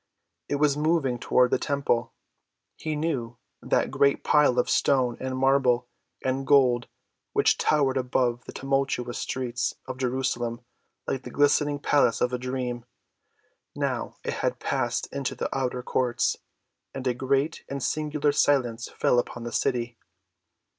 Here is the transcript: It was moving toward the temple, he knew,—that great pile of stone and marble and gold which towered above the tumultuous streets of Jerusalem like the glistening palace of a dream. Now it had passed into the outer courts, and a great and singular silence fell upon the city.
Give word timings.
It 0.49 0.55
was 0.55 0.75
moving 0.75 1.19
toward 1.19 1.51
the 1.51 1.59
temple, 1.59 2.11
he 2.75 2.95
knew,—that 2.95 3.91
great 3.91 4.23
pile 4.23 4.57
of 4.57 4.67
stone 4.67 5.15
and 5.19 5.37
marble 5.37 5.87
and 6.23 6.47
gold 6.47 6.87
which 7.33 7.55
towered 7.59 7.97
above 7.97 8.45
the 8.45 8.51
tumultuous 8.51 9.19
streets 9.19 9.75
of 9.85 9.99
Jerusalem 9.99 10.61
like 11.05 11.21
the 11.21 11.29
glistening 11.29 11.77
palace 11.77 12.19
of 12.19 12.33
a 12.33 12.39
dream. 12.39 12.83
Now 13.75 14.15
it 14.23 14.33
had 14.41 14.57
passed 14.57 15.05
into 15.13 15.35
the 15.35 15.55
outer 15.55 15.83
courts, 15.83 16.35
and 16.95 17.05
a 17.05 17.13
great 17.13 17.63
and 17.69 17.83
singular 17.83 18.31
silence 18.31 18.89
fell 18.89 19.19
upon 19.19 19.43
the 19.43 19.51
city. 19.51 19.99